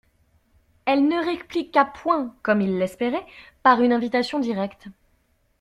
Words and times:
Elle 0.85 1.07
ne 1.07 1.23
répliqua 1.23 1.85
point, 1.85 2.33
comme 2.41 2.59
il 2.59 2.79
l'espérait, 2.79 3.23
par 3.61 3.81
une 3.83 3.93
invitation 3.93 4.39
directe. 4.39 4.87